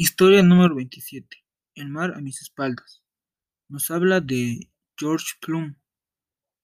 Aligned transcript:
Historia 0.00 0.44
número 0.44 0.76
27. 0.76 1.44
El 1.74 1.88
mar 1.88 2.14
a 2.14 2.20
mis 2.20 2.40
espaldas. 2.40 3.02
Nos 3.68 3.90
habla 3.90 4.20
de 4.20 4.70
George 4.96 5.32
Plum, 5.40 5.74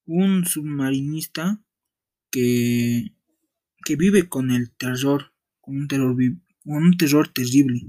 un 0.07 0.47
submarinista 0.47 1.61
que, 2.31 3.13
que 3.85 3.97
vive 3.97 4.29
con 4.29 4.53
el 4.53 4.71
terror, 4.77 5.35
con 5.61 5.79
un 5.79 5.89
terror, 5.89 6.15
con 6.65 6.77
un 6.77 6.97
terror 6.97 7.27
terrible. 7.27 7.81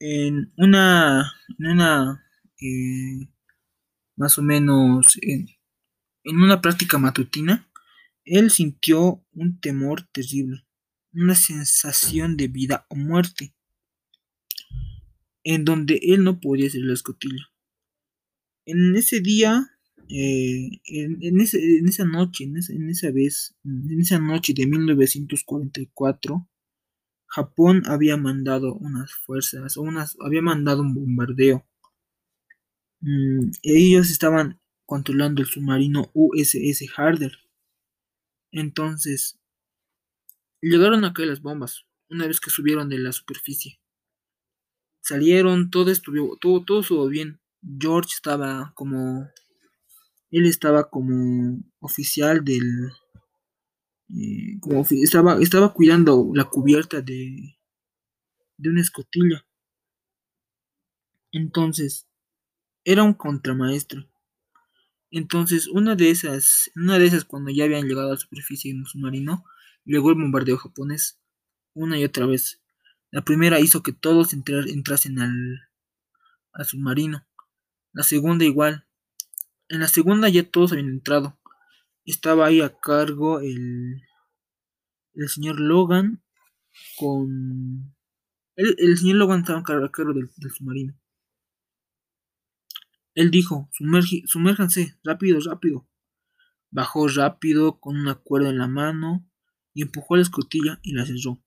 En 0.00 0.52
una, 0.56 1.32
en 1.56 1.66
una 1.68 2.26
eh, 2.60 3.28
más 4.16 4.38
o 4.38 4.42
menos, 4.42 5.16
en, 5.22 5.46
en 6.24 6.36
una 6.36 6.60
práctica 6.60 6.98
matutina, 6.98 7.70
él 8.24 8.50
sintió 8.50 9.24
un 9.34 9.60
temor 9.60 10.02
terrible, 10.10 10.66
una 11.12 11.36
sensación 11.36 12.36
de 12.36 12.48
vida 12.48 12.84
o 12.88 12.96
muerte 12.96 13.54
en 15.48 15.64
donde 15.64 15.98
él 16.02 16.24
no 16.24 16.40
podía 16.40 16.66
hacer 16.66 16.82
la 16.82 16.92
escotilla. 16.92 17.50
En 18.66 18.94
ese 18.96 19.20
día, 19.20 19.66
eh, 20.10 20.82
en, 20.84 21.40
esa 21.40 22.04
noche, 22.04 22.44
en 22.44 22.58
esa, 22.58 22.74
en 22.74 22.90
esa 22.90 23.10
vez, 23.10 23.56
en 23.64 23.98
esa 23.98 24.18
noche 24.18 24.52
de 24.52 24.66
1944, 24.66 26.46
Japón 27.24 27.82
había 27.86 28.18
mandado 28.18 28.74
unas 28.74 29.10
fuerzas, 29.14 29.78
unas, 29.78 30.18
había 30.20 30.42
mandado 30.42 30.82
un 30.82 30.92
bombardeo. 30.92 31.66
Mm, 33.00 33.50
ellos 33.62 34.10
estaban 34.10 34.60
controlando 34.84 35.40
el 35.40 35.48
submarino 35.48 36.10
USS 36.12 36.90
Harder. 36.94 37.32
Entonces, 38.52 39.38
llegaron 40.60 41.06
a 41.06 41.14
caer 41.14 41.28
las 41.28 41.40
bombas 41.40 41.86
una 42.10 42.26
vez 42.26 42.38
que 42.38 42.50
subieron 42.50 42.90
de 42.90 42.98
la 42.98 43.12
superficie 43.12 43.80
salieron, 45.08 45.70
todo 45.70 45.90
estuvo, 45.90 46.36
todo, 46.36 46.64
todo 46.64 46.80
estuvo 46.80 47.08
bien. 47.08 47.40
George 47.62 48.10
estaba 48.14 48.72
como, 48.74 49.28
él 50.30 50.46
estaba 50.46 50.88
como 50.90 51.60
oficial 51.80 52.44
del, 52.44 52.90
eh, 54.10 54.58
estaba, 55.02 55.40
estaba 55.40 55.72
cuidando 55.72 56.30
la 56.34 56.44
cubierta 56.44 57.00
de, 57.00 57.58
de 58.56 58.68
una 58.70 58.80
escotilla. 58.80 59.44
Entonces, 61.32 62.06
era 62.84 63.02
un 63.02 63.14
contramaestro. 63.14 64.06
Entonces, 65.10 65.68
una 65.68 65.94
de 65.94 66.10
esas, 66.10 66.70
una 66.76 66.98
de 66.98 67.06
esas 67.06 67.24
cuando 67.24 67.50
ya 67.50 67.64
habían 67.64 67.86
llegado 67.86 68.08
a 68.08 68.12
la 68.12 68.16
superficie 68.18 68.70
en 68.70 68.80
un 68.80 68.86
submarino, 68.86 69.44
llegó 69.84 70.10
el 70.10 70.16
bombardeo 70.16 70.58
japonés 70.58 71.18
una 71.74 71.98
y 71.98 72.04
otra 72.04 72.26
vez. 72.26 72.60
La 73.10 73.22
primera 73.22 73.60
hizo 73.60 73.82
que 73.82 73.92
todos 73.92 74.32
entrasen 74.32 75.18
al, 75.18 75.70
al 76.52 76.66
submarino. 76.66 77.26
La 77.92 78.02
segunda 78.02 78.44
igual. 78.44 78.86
En 79.68 79.80
la 79.80 79.88
segunda 79.88 80.28
ya 80.28 80.48
todos 80.48 80.72
habían 80.72 80.88
entrado. 80.88 81.38
Estaba 82.04 82.46
ahí 82.46 82.60
a 82.60 82.78
cargo 82.78 83.40
el, 83.40 84.02
el 85.14 85.28
señor 85.28 85.60
Logan 85.60 86.22
con... 86.98 87.94
El, 88.56 88.98
señor 88.98 89.16
Logan 89.16 89.40
estaba 89.40 89.60
a 89.60 89.90
cargo 89.92 90.12
del, 90.12 90.30
del 90.36 90.50
submarino. 90.50 90.98
Él 93.14 93.30
dijo, 93.30 93.68
sumérjanse, 94.26 94.98
rápido, 95.02 95.38
rápido. 95.40 95.88
Bajó 96.70 97.08
rápido 97.08 97.80
con 97.80 97.96
una 97.96 98.14
cuerda 98.16 98.50
en 98.50 98.58
la 98.58 98.68
mano 98.68 99.28
y 99.74 99.82
empujó 99.82 100.16
la 100.16 100.22
escotilla 100.22 100.78
y 100.82 100.92
la 100.92 101.06
cerró. 101.06 101.42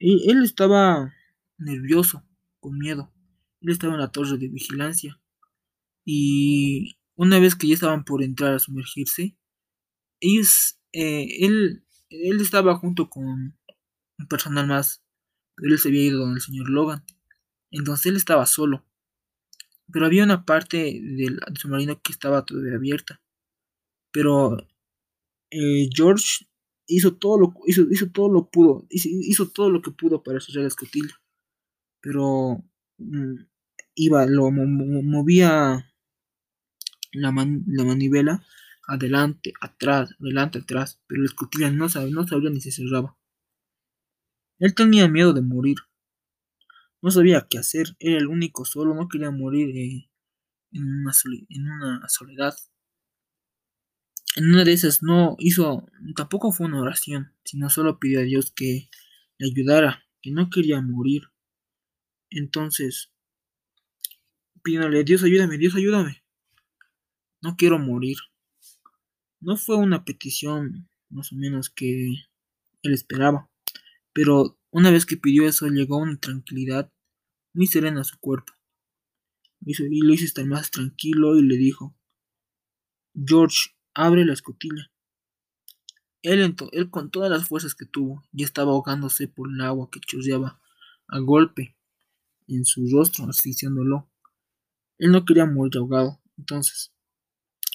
Él 0.00 0.44
estaba 0.44 1.12
nervioso, 1.58 2.24
con 2.60 2.78
miedo. 2.78 3.12
Él 3.60 3.70
estaba 3.72 3.94
en 3.94 4.00
la 4.00 4.12
torre 4.12 4.38
de 4.38 4.48
vigilancia. 4.48 5.20
Y 6.04 6.98
una 7.16 7.38
vez 7.40 7.56
que 7.56 7.66
ya 7.68 7.74
estaban 7.74 8.04
por 8.04 8.22
entrar 8.22 8.54
a 8.54 8.58
sumergirse, 8.58 9.36
ellos, 10.20 10.78
eh, 10.92 11.26
él, 11.40 11.84
él 12.10 12.40
estaba 12.40 12.76
junto 12.76 13.10
con 13.10 13.24
un 13.24 14.28
personal 14.28 14.66
más. 14.68 15.02
Pero 15.56 15.72
él 15.72 15.78
se 15.78 15.88
había 15.88 16.04
ido 16.04 16.22
con 16.22 16.34
el 16.34 16.40
señor 16.40 16.70
Logan. 16.70 17.04
Entonces 17.70 18.06
él 18.06 18.16
estaba 18.16 18.46
solo. 18.46 18.84
Pero 19.92 20.06
había 20.06 20.24
una 20.24 20.44
parte 20.44 21.00
del 21.02 21.40
submarino 21.58 22.00
que 22.00 22.12
estaba 22.12 22.44
todavía 22.44 22.76
abierta. 22.76 23.20
Pero 24.12 24.58
eh, 25.50 25.88
George 25.92 26.46
hizo 26.88 27.16
todo 27.16 27.38
lo 27.38 27.54
hizo, 27.66 27.82
hizo 27.90 28.10
todo 28.10 28.28
lo 28.30 28.50
pudo 28.50 28.86
hizo, 28.90 29.08
hizo, 29.10 29.50
todo 29.50 29.70
lo 29.70 29.82
que 29.82 29.92
pudo 29.92 30.22
para 30.22 30.40
cerrar 30.40 30.62
la 30.62 30.68
escotilla 30.68 31.14
pero 32.00 32.64
mmm, 32.98 33.36
iba 33.94 34.26
lo 34.26 34.50
movía 34.50 35.86
la, 37.12 37.32
man, 37.32 37.64
la, 37.66 37.84
manivela 37.84 38.42
adelante 38.86 39.52
atrás 39.60 40.14
adelante 40.20 40.58
atrás 40.58 41.00
pero 41.06 41.22
la 41.22 41.26
escotilla 41.26 41.70
no 41.70 41.88
sabía 41.88 42.14
no 42.14 42.26
sabía 42.26 42.50
ni 42.50 42.60
se 42.60 42.72
cerraba. 42.72 43.16
Él 44.60 44.74
tenía 44.74 45.06
miedo 45.08 45.32
de 45.32 45.40
morir. 45.40 45.76
No 47.00 47.10
sabía 47.10 47.46
qué 47.48 47.58
hacer 47.58 47.96
era 48.00 48.18
el 48.18 48.26
único 48.26 48.64
solo 48.64 48.94
no 48.94 49.08
quería 49.08 49.30
morir 49.30 49.68
eh, 49.76 50.10
en, 50.72 50.84
una 50.84 51.12
en 51.48 51.70
una 51.70 52.08
soledad 52.08 52.54
en 54.38 54.50
una 54.50 54.62
de 54.62 54.72
esas 54.72 55.02
no 55.02 55.34
hizo, 55.40 55.84
tampoco 56.14 56.52
fue 56.52 56.66
una 56.66 56.80
oración, 56.80 57.34
sino 57.44 57.68
solo 57.70 57.98
pidió 57.98 58.20
a 58.20 58.22
Dios 58.22 58.52
que 58.52 58.88
le 59.36 59.48
ayudara, 59.48 60.06
que 60.22 60.30
no 60.30 60.48
quería 60.48 60.80
morir. 60.80 61.22
Entonces, 62.30 63.10
pidiéndole, 64.62 65.02
Dios 65.02 65.24
ayúdame, 65.24 65.58
Dios 65.58 65.74
ayúdame. 65.74 66.22
No 67.42 67.56
quiero 67.56 67.80
morir. 67.80 68.16
No 69.40 69.56
fue 69.56 69.74
una 69.74 70.04
petición 70.04 70.88
más 71.08 71.32
o 71.32 71.34
menos 71.34 71.68
que 71.68 72.06
él 72.82 72.92
esperaba, 72.92 73.50
pero 74.12 74.56
una 74.70 74.92
vez 74.92 75.04
que 75.04 75.16
pidió 75.16 75.48
eso 75.48 75.66
llegó 75.66 75.96
una 75.96 76.16
tranquilidad 76.16 76.92
muy 77.54 77.66
serena 77.66 78.02
a 78.02 78.04
su 78.04 78.16
cuerpo. 78.20 78.52
Y 79.66 79.74
lo 79.74 80.14
hizo 80.14 80.24
estar 80.24 80.44
más 80.46 80.70
tranquilo 80.70 81.36
y 81.36 81.42
le 81.42 81.56
dijo, 81.56 81.96
George, 83.16 83.70
abre 83.98 84.24
la 84.24 84.32
escotilla. 84.32 84.92
Él, 86.22 86.54
él, 86.72 86.90
con 86.90 87.10
todas 87.10 87.30
las 87.30 87.48
fuerzas 87.48 87.74
que 87.74 87.84
tuvo 87.84 88.22
ya 88.30 88.44
estaba 88.44 88.70
ahogándose 88.70 89.26
por 89.26 89.50
el 89.50 89.60
agua 89.60 89.88
que 89.90 89.98
chorreaba 89.98 90.60
a 91.08 91.18
golpe 91.18 91.76
en 92.46 92.64
su 92.64 92.88
rostro, 92.92 93.24
asfixiándolo. 93.28 94.08
Él 94.98 95.10
no 95.10 95.24
quería 95.24 95.46
morir 95.46 95.78
ahogado. 95.78 96.20
Entonces, 96.36 96.92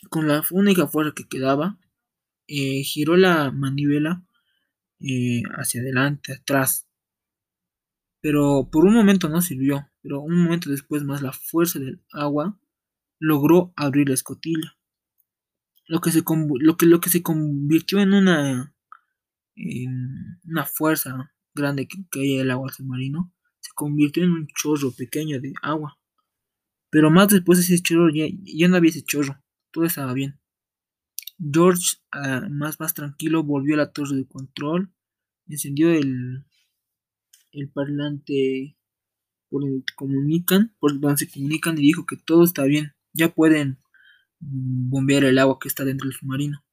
con 0.09 0.27
la 0.29 0.43
única 0.51 0.87
fuerza 0.87 1.13
que 1.13 1.27
quedaba, 1.27 1.77
eh, 2.47 2.83
giró 2.83 3.17
la 3.17 3.51
manivela 3.51 4.23
eh, 5.01 5.43
hacia 5.57 5.81
adelante, 5.81 6.33
atrás. 6.33 6.87
Pero 8.21 8.69
por 8.71 8.85
un 8.85 8.93
momento 8.93 9.27
no 9.27 9.41
sirvió. 9.41 9.89
Pero 10.01 10.21
un 10.21 10.41
momento 10.41 10.69
después 10.69 11.03
más 11.03 11.21
la 11.21 11.33
fuerza 11.33 11.79
del 11.79 12.01
agua 12.13 12.57
logró 13.19 13.73
abrir 13.75 14.07
la 14.07 14.15
escotilla 14.15 14.77
lo 15.85 16.01
que 16.01 16.11
se 16.11 16.23
lo 16.25 16.77
que 16.77 16.85
lo 16.85 16.99
que 17.01 17.09
se 17.09 17.21
convirtió 17.21 17.99
en 17.99 18.13
una 18.13 18.73
en 19.55 20.39
una 20.45 20.65
fuerza 20.65 21.33
grande 21.53 21.87
que 21.87 22.05
caía 22.09 22.41
el 22.41 22.51
agua 22.51 22.71
submarino 22.71 23.31
se 23.59 23.71
convirtió 23.75 24.23
en 24.23 24.31
un 24.31 24.47
chorro 24.47 24.91
pequeño 24.91 25.39
de 25.39 25.53
agua. 25.61 25.97
Pero 26.89 27.09
más 27.11 27.29
después 27.29 27.57
de 27.59 27.63
ese 27.63 27.83
chorro 27.83 28.09
ya, 28.13 28.25
ya 28.43 28.67
no 28.67 28.77
había 28.77 28.89
ese 28.89 29.03
chorro 29.03 29.43
todo 29.73 29.85
estaba 29.85 30.13
bien. 30.13 30.39
George 31.37 31.97
uh, 32.15 32.49
más 32.49 32.79
más 32.79 32.93
tranquilo 32.93 33.43
volvió 33.43 33.73
a 33.73 33.79
la 33.79 33.91
torre 33.91 34.15
de 34.15 34.27
control 34.27 34.93
encendió 35.47 35.91
el 35.91 36.45
el 37.51 37.69
parlante 37.69 38.77
por 39.49 39.65
el 39.65 39.83
que 39.85 39.93
comunican 39.95 40.73
por 40.79 40.99
donde 40.99 41.17
se 41.17 41.29
comunican 41.29 41.77
y 41.77 41.81
dijo 41.81 42.05
que 42.05 42.15
todo 42.15 42.43
está 42.43 42.63
bien 42.63 42.93
ya 43.13 43.33
pueden 43.33 43.79
bombear 44.45 45.23
el 45.23 45.39
agua 45.39 45.57
que 45.59 45.67
está 45.67 45.85
dentro 45.85 46.07
del 46.07 46.17
submarino. 46.17 46.63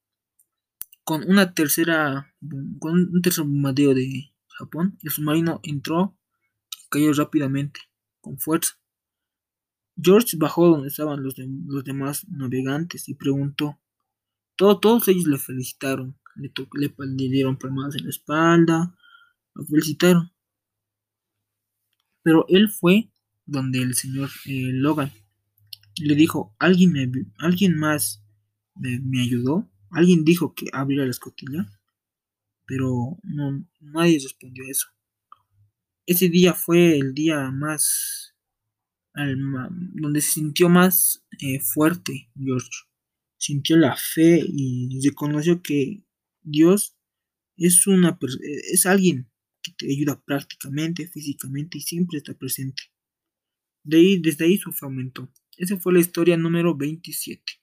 Con 1.05 1.29
una 1.29 1.55
tercera, 1.55 2.35
con 2.79 3.11
un 3.13 3.23
tercer 3.23 3.45
bombardeo 3.45 3.95
de 3.95 4.33
Japón, 4.49 4.99
el 5.03 5.11
submarino 5.11 5.61
entró 5.63 6.17
y 6.83 6.89
cayó 6.89 7.13
rápidamente, 7.13 7.81
con 8.21 8.39
fuerza. 8.39 8.75
George 10.01 10.37
bajó 10.37 10.69
donde 10.69 10.89
estaban 10.89 11.23
los, 11.23 11.35
los 11.39 11.85
demás 11.85 12.27
navegantes 12.29 13.09
y 13.09 13.15
preguntó. 13.15 13.79
Todo, 14.57 14.79
todos 14.79 15.09
ellos 15.09 15.27
le 15.27 15.39
felicitaron, 15.39 16.19
le 16.37 17.29
dieron 17.29 17.57
palmadas 17.57 17.97
en 17.97 18.05
la 18.05 18.11
espalda, 18.11 18.95
lo 19.55 19.65
felicitaron. 19.65 20.33
Pero 22.23 22.45
él 22.49 22.69
fue 22.71 23.11
donde 23.47 23.83
el 23.83 23.95
señor 23.95 24.31
eh, 24.47 24.71
Logan 24.73 25.11
le 26.05 26.15
dijo, 26.15 26.55
¿alguien, 26.59 26.93
me, 26.93 27.11
¿alguien 27.39 27.77
más 27.77 28.25
me, 28.75 29.23
ayudó? 29.23 29.71
¿Alguien 29.91 30.25
dijo 30.25 30.55
que 30.55 30.67
abriera 30.73 31.05
la 31.05 31.11
escotilla? 31.11 31.71
Pero 32.67 33.19
nadie 33.81 34.19
respondió 34.23 34.65
eso. 34.69 34.89
ese 36.07 36.29
día 36.29 36.55
fue 36.55 36.99
el 36.99 37.15
día 37.15 37.51
más, 37.51 38.35
donde 39.15 40.21
se 40.21 40.33
sintió 40.33 40.69
más 40.69 41.25
eh, 41.41 41.61
fuerte 41.61 42.31
George. 42.37 42.71
Sintió 43.37 43.77
la 43.77 43.97
fe 43.97 44.43
y 44.47 45.01
reconoció 45.03 45.63
que 45.63 46.05
Dios 46.43 46.97
es, 47.57 47.87
una, 47.87 48.19
es 48.73 48.87
alguien 48.87 49.31
que 49.63 49.73
te 49.73 49.91
ayuda 49.91 50.23
prácticamente, 50.23 51.09
físicamente 51.09 51.79
y 51.79 51.83
siempre 51.83 52.19
está 52.19 52.35
presente. 52.35 52.83
Desde 53.83 54.45
ahí 54.45 54.59
su 54.59 54.73
fe 54.73 54.87
aumentó. 54.87 55.31
Esa 55.61 55.77
fue 55.77 55.93
la 55.93 56.01
historia 56.01 56.37
número 56.39 56.75
27. 56.75 57.60